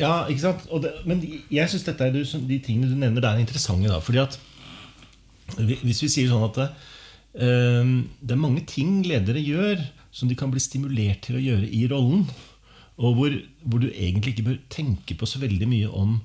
[0.00, 0.64] Ja, ikke sant?
[0.74, 1.20] Og det, men
[1.52, 3.88] jeg syns de tingene du nevner, der er interessante.
[3.88, 4.40] da, fordi at
[5.56, 6.60] Hvis vi sier sånn at
[7.34, 9.82] det, eh, er mange ting ledere gjør
[10.14, 12.28] som de kan bli stimulert til å gjøre i rollen,
[12.94, 13.34] og hvor,
[13.66, 16.20] hvor du egentlig ikke bør tenke på så veldig mye om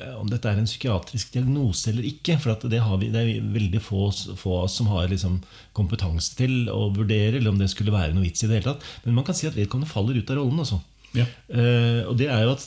[0.00, 2.38] eh, om dette er en psykiatrisk diagnose eller ikke.
[2.40, 4.08] For det, vi, det er veldig få,
[4.40, 5.42] få som har liksom
[5.76, 8.88] kompetanse til å vurdere, eller om det skulle være noe vits i det hele tatt.
[9.04, 10.64] Men man kan si at vedkommende faller ut av rollen.
[10.64, 10.80] Altså.
[11.16, 11.24] Ja.
[11.48, 12.64] Uh, og det er jo at,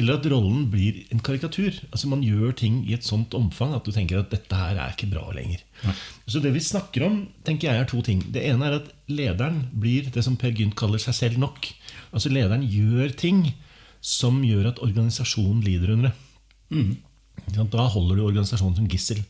[0.00, 1.76] eller at rollen blir en karikatur.
[1.90, 4.94] Altså Man gjør ting i et sånt omfang at du tenker at dette her er
[4.94, 5.62] ikke bra lenger.
[6.26, 8.22] Så det vi snakker om, tenker jeg er to ting.
[8.34, 11.70] Det ene er at lederen blir det som Per Gynt kaller seg selv nok.
[12.12, 13.46] Altså Lederen gjør ting
[14.02, 16.16] som gjør at organisasjonen lider under det.
[16.72, 16.92] Mm.
[17.72, 19.22] Da holder du organisasjonen som gissel.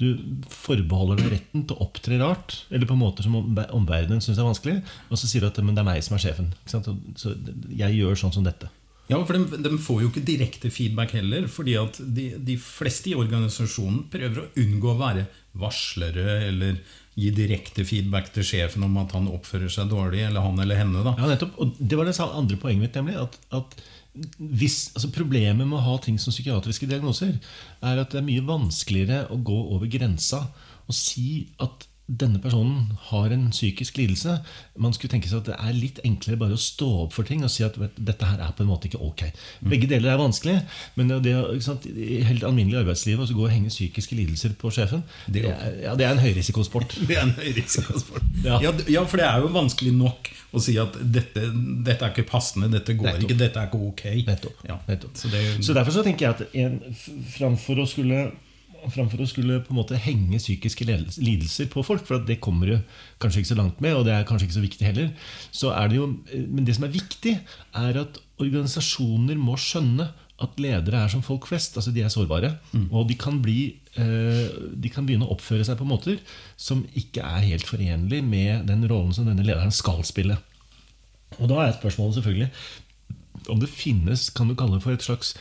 [0.00, 0.08] Du
[0.50, 4.80] forbeholder deg retten til å opptre rart, eller på måter som omverdenen syns er vanskelig,
[5.08, 6.50] og så sier du at men det er meg som er sjefen.
[6.66, 7.36] Så
[7.70, 8.70] jeg gjør sånn som dette.
[9.10, 11.46] Ja, for de, de får jo ikke direkte feedback heller.
[11.50, 15.26] fordi at de, de fleste i organisasjonen prøver å unngå å være
[15.60, 16.78] varslere eller
[17.14, 21.04] gi direkte feedback til sjefen om at han oppfører seg dårlig, eller han eller henne.
[21.06, 21.12] da.
[21.20, 21.58] Ja, nettopp.
[21.62, 23.20] Og det var det andre poenget mitt, nemlig.
[23.20, 23.76] At, at
[24.38, 27.34] hvis, altså Problemet med å ha ting som psykiatriske diagnoser
[27.82, 30.44] er at det er mye vanskeligere å gå over grensa
[30.84, 34.34] og si at denne personen har en psykisk lidelse.
[34.76, 37.40] Man skulle tenke seg at det er litt enklere bare å stå opp for ting
[37.46, 39.22] og si at vet, dette her er på en måte ikke ok.
[39.72, 40.58] Begge deler er vanskelig,
[40.98, 41.32] men det,
[41.64, 45.00] sant, i helt alminnelig arbeidsliv å gå og henge psykiske lidelser på sjefen,
[45.32, 46.92] det er, ja, det er en høyrisikosport.
[47.08, 48.30] Det er en høyrisikosport.
[48.44, 48.58] Ja.
[48.90, 49.02] Ja.
[49.08, 51.46] for det er jo vanskelig nok å si at dette,
[51.86, 53.24] dette er ikke passende, dette går Nettopp.
[53.26, 54.02] ikke, dette er ikke ok.
[54.28, 54.64] Nettopp.
[54.68, 54.76] Ja.
[54.88, 55.16] Nettopp.
[55.18, 56.76] Så det, Så derfor så tenker jeg at en,
[57.38, 58.26] framfor å skulle
[58.92, 62.98] Framfor å skulle på en måte henge psykiske lidelser på folk, for det kommer du
[63.22, 65.08] kanskje ikke så langt med, og det er kanskje ikke så viktig heller,
[65.54, 66.10] så er det jo
[66.50, 67.38] Men det som er viktig,
[67.74, 70.10] er at organisasjoner må skjønne
[70.42, 71.76] at ledere er som folk flest.
[71.78, 72.56] altså De er sårbare.
[72.90, 76.18] Og de kan, bli, eh, de kan begynne å oppføre seg på måter
[76.56, 80.38] som ikke er helt forenlig med den rollen som denne lederen skal spille.
[81.38, 82.50] Og da er spørsmålet selvfølgelig
[83.50, 85.34] om det finnes kan du kalle det for et slags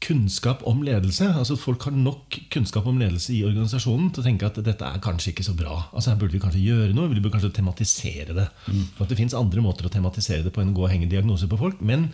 [0.00, 1.26] kunnskap om ledelse.
[1.32, 5.02] altså Folk har nok kunnskap om ledelse i organisasjonen til å tenke at dette er
[5.04, 5.88] kanskje ikke så bra.
[5.92, 7.08] altså Her burde vi kanskje gjøre noe.
[7.08, 8.48] Vi burde kanskje tematisere det.
[8.96, 11.08] For at Det fins andre måter å tematisere det på enn å gå og henge
[11.08, 11.80] diagnoser på folk.
[11.80, 12.10] Men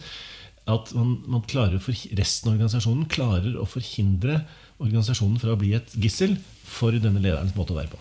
[0.70, 4.44] at man, man klarer for, resten av organisasjonen klarer å forhindre
[4.78, 8.00] organisasjonen fra å bli et gissel for denne lederens måte å være på.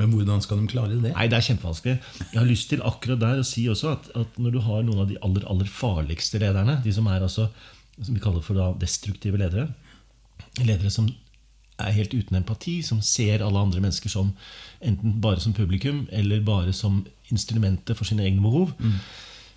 [0.00, 1.12] Men hvordan skal de klare det?
[1.12, 1.98] Nei, Det er kjempevanskelig.
[2.32, 5.02] Jeg har lyst til akkurat der å si også at, at når du har noen
[5.04, 7.50] av de aller, aller farligste lederne, de som er altså
[8.02, 9.68] som vi kaller for da destruktive ledere.
[10.60, 11.08] Ledere som
[11.80, 14.34] er helt uten empati, som ser alle andre mennesker som
[14.84, 18.74] enten bare som publikum eller bare som instrumentet for sine egne behov.
[18.80, 18.98] Mm.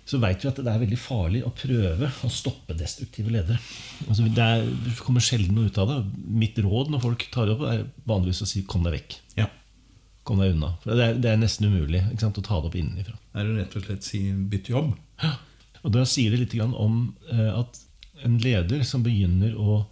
[0.04, 3.56] Så veit vi at det er veldig farlig å prøve å stoppe destruktive ledere.
[4.04, 5.98] Altså det, er, det, kommer sjelden noe ut av det.
[6.42, 9.16] Mitt råd når folk tar det opp, er vanligvis å si 'kom deg vekk'.
[9.40, 9.48] Ja.
[10.28, 10.74] Kom deg unna.
[10.82, 13.16] For det er, det er nesten umulig sant, å ta det opp innenfra.
[13.16, 14.92] Det er rett og slett si 'bytt jobb'.
[15.24, 15.32] Ja.
[15.84, 17.80] Og da sier det litt om eh, at
[18.22, 19.82] en leder som begynner å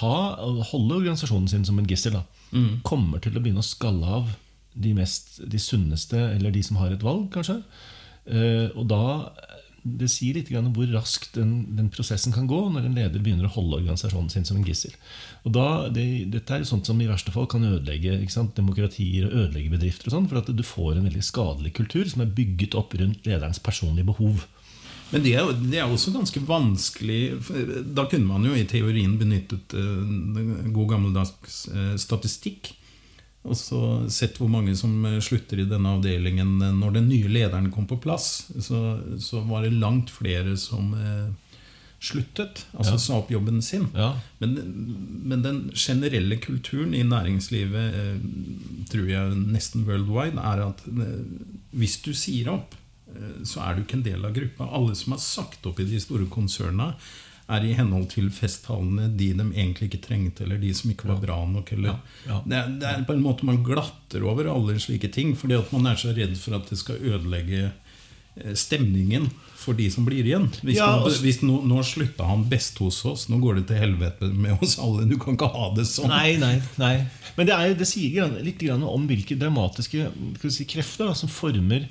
[0.00, 0.16] ha,
[0.72, 2.18] holde organisasjonen sin som en gissel,
[2.52, 2.82] mm.
[2.86, 4.34] kommer til å begynne å skalle av
[4.74, 7.60] de, mest, de sunneste, eller de som har et valg, kanskje.
[8.30, 9.04] Uh, og da
[9.80, 13.46] Det sier litt om hvor raskt den, den, prosessen kan gå når en leder begynner
[13.48, 14.92] å holde organisasjonen sin som en gissel.
[15.48, 18.18] Og da, det, Dette er sånt som i verste fall kan ødelegge
[18.58, 20.10] demokratier og ødelegge bedrifter.
[20.10, 23.24] og sånn, For at du får en veldig skadelig kultur som er bygget opp rundt
[23.24, 24.44] lederens personlige behov.
[25.10, 27.22] Men det er, det er, også ganske vanskelig
[27.96, 32.74] Da kunne man jo i teorien benyttet uh, god gammeldags uh, statistikk.
[33.40, 33.80] Og så
[34.12, 37.96] sett hvor mange som eh, slutter i denne avdelingen når den nye lederen kom på
[38.04, 38.50] plass.
[38.60, 38.80] Så,
[39.16, 40.90] så var det langt flere som
[42.04, 43.00] sluttet, altså ja.
[43.00, 43.86] sa opp jobben sin.
[43.96, 44.10] Ja.
[44.44, 44.58] Men,
[45.24, 47.96] men, den generelle kulturen i næringslivet,
[48.92, 50.84] tror jeg nesten worldwide, er at
[51.72, 52.79] hvis du sier opp Eh,
[53.46, 54.68] så er du ikke en del av gruppa.
[54.76, 56.94] Alle som har sagt opp i de store konsernene,
[57.50, 61.20] er i henhold til festtalene de de egentlig ikke trengte, eller de som ikke var
[61.22, 61.72] bra nok.
[61.82, 61.96] Ja.
[62.46, 65.98] Det, er, på en måte Man glatter over alle slike ting, fordi at man er
[65.98, 70.46] så redd for at det skal ødelegge eh, stemningen for de som blir igjen.
[70.62, 73.82] Hvis, ja, nå, hvis nå, nå, slutta han best hos oss, nå går det til
[73.82, 75.08] helvete med oss alle.
[75.10, 76.12] Du kan ikke ha det sånn.
[76.12, 76.94] Nei, nei, nei.
[77.36, 80.08] Men det, er, det sier litt om hvilke dramatiske
[80.46, 81.88] si, krefter da, som former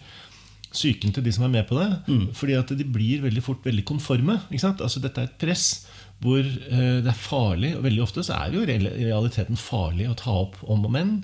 [0.74, 1.88] psyken til de som er med på det.
[2.08, 2.26] Mm.
[2.38, 4.40] Fordi at de blir veldig fort veldig konforme.
[4.52, 5.88] Altså Dette er et press
[6.20, 7.76] hvor eh, det er farlig.
[7.78, 10.94] Og veldig ofte så er det jo i realiteten farlig å ta opp om og
[10.94, 11.16] men.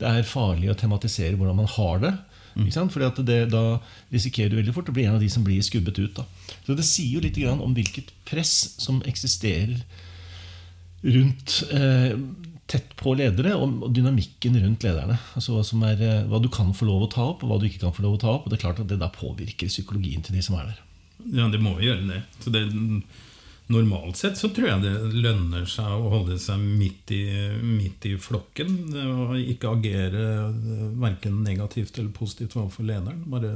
[0.00, 2.12] Det er farlig å tematisere hvordan man har det.
[2.52, 2.68] Mm.
[2.68, 3.80] Fordi at det, Da
[4.12, 6.14] risikerer du veldig fort å bli en av de som blir skubbet ut.
[6.20, 6.26] Da.
[6.66, 9.80] Så Det sier jo litt om hvilket press som eksisterer
[11.02, 12.14] rundt eh,
[12.72, 15.18] tett på ledere og dynamikken rundt lederne.
[15.36, 17.68] Altså hva, er, eh, hva, du kan få lov å ta opp, og hva du
[17.68, 18.46] ikke kan få lov å ta opp.
[18.46, 20.80] og Det er klart at det da påvirker psykologien til de som er der.
[21.36, 22.24] Ja, det må gjøre det.
[22.42, 22.66] Så det
[23.72, 27.22] Normalt sett så tror jeg det lønner seg å holde seg midt i,
[27.62, 28.74] midt i flokken.
[28.98, 30.24] Og ikke agere
[31.00, 33.22] verken negativt eller positivt overfor lederen.
[33.32, 33.54] Bare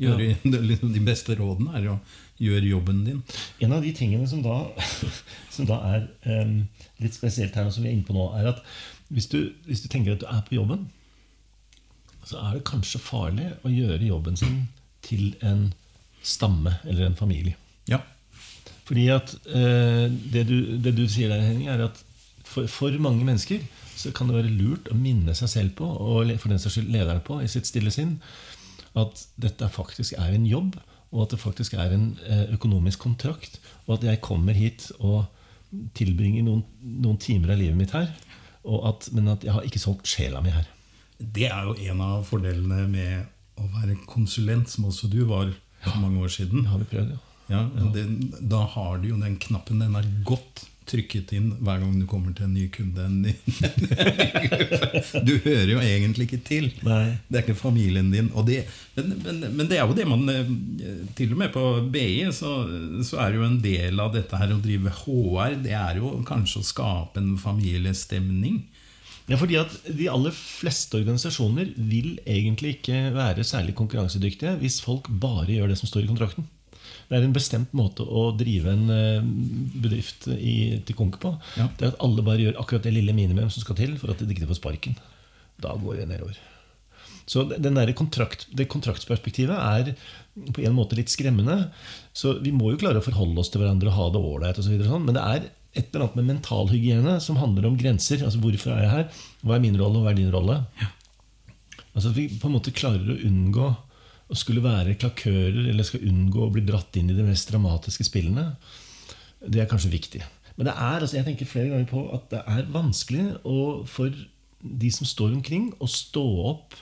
[0.00, 0.38] gjøre ja.
[0.78, 1.98] de, beste rådene er å
[2.42, 3.22] gjøre jobben din.
[3.64, 4.60] En av de tingene som da,
[5.54, 6.06] som da er
[6.44, 6.60] um,
[7.02, 8.62] litt spesielt her, som vi er inne på nå, er at
[9.08, 10.88] hvis du, hvis du, tenker at du er på jobben,
[12.28, 14.66] så er det kanskje farlig å gjøre jobben sin
[15.06, 15.70] til en
[16.22, 17.56] stamme eller en familie.
[17.88, 18.02] Ja.
[18.88, 22.04] Fordi at uh, det, du, det, du, sier der, Henning, er at
[22.44, 23.64] for, for, mange mennesker
[23.98, 26.92] så kan det være lurt å minne seg selv på, og for den saks skyld
[26.94, 28.18] lederen på, i sitt stille sinn,
[28.98, 30.78] at dette faktisk er en jobb,
[31.12, 35.24] og at det faktisk er en eh, økonomisk kontrakt, og at jeg kommer hit og
[35.96, 38.10] tilbringer noen, noen, timer av livet mitt her,
[38.88, 40.68] at, men at jeg har ikke solgt sjela mi her.
[41.18, 45.50] Det er jo en av fordelene med å være konsulent, som også du var
[45.82, 46.64] for mange år siden.
[46.64, 47.14] Det har vi prøvd,
[47.50, 47.62] ja.
[47.78, 48.04] ja det,
[48.50, 49.82] da har du jo den knappen.
[49.82, 53.34] Den er godt trykket inn hver gang du kommer til en ny kunde.
[55.28, 56.70] du hører jo egentlig ikke til.
[56.86, 57.18] Nei.
[57.28, 58.30] Det er ikke familien din.
[58.48, 58.62] Det,
[58.96, 60.50] men, men, men, det er jo det man eh,
[61.18, 62.54] Til og med på BI så,
[63.06, 66.62] så, er jo en del av dette her å drive HR, det er jo kanskje
[66.62, 68.62] å skape en familiestemning.
[69.28, 75.10] Ja, fordi at De aller fleste organisasjoner vil egentlig ikke være særlig konkurransedyktige hvis folk
[75.20, 76.48] bare gjør det som står i kontrakten.
[77.08, 79.28] Det er en bestemt måte å drive en eh,
[79.80, 81.32] bedrift i, til konk på.
[81.56, 81.70] Ja.
[81.78, 84.20] Det er at alle bare gjør akkurat det lille minimum som skal til for at
[84.20, 84.98] de ikke får sparken.
[85.62, 86.36] Da går det nedover.
[87.28, 87.44] Så
[87.96, 89.94] kontrakt, Det kontraktsperspektivet er
[90.52, 91.70] på en måte litt skremmende.
[92.12, 94.60] Så Vi må jo klare å forholde oss til hverandre og ha det ålreit.
[94.64, 98.24] Sånn, men det er et eller annet med mentalhygiene som handler om grenser.
[98.24, 99.10] altså Hvorfor er jeg her?
[99.44, 100.62] Hva er min rolle, og hva er din rolle?
[100.80, 100.88] Ja.
[101.94, 103.68] Altså At vi på en måte klarer å unngå
[104.28, 108.04] å skulle være klakører eller skal unngå å bli dratt inn i de mest dramatiske
[108.06, 108.50] spillene,
[109.40, 110.20] det er kanskje viktig.
[110.58, 114.12] Men det er, altså jeg tenker flere ganger på at det er vanskelig å, for
[114.60, 116.76] de som står omkring, å stå opp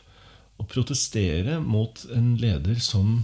[0.56, 3.18] og protestere mot en leder som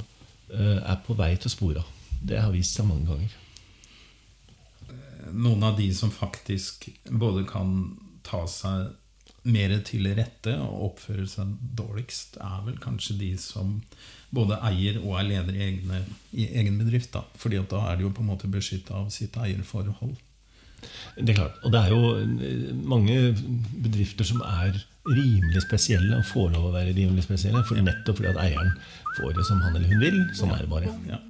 [0.53, 1.85] uh, er på vei til spora.
[2.21, 3.39] Det har vist seg mange ganger.
[5.33, 7.95] Noen av de som faktisk både kan
[8.27, 8.93] ta seg
[9.43, 13.81] mer til rette og oppfører seg dårligst, er vel kanskje de som
[14.33, 16.03] både eier og er leder i, egne,
[16.33, 17.13] i egen bedrift.
[17.15, 17.25] Da.
[17.39, 20.15] Fordi da er de jo på en måte beskytta av sitt eierforhold.
[21.19, 21.59] Det er klart.
[21.63, 23.19] Og det er jo eh, mange
[23.85, 28.31] bedrifter som er rimelig spesielle og får lov å være rimelig spesielle for nettopp fordi
[28.31, 28.71] at eieren
[29.19, 30.23] får det som han eller hun vil.
[30.39, 30.95] Sånn er det bare.
[31.11, 31.21] Ja.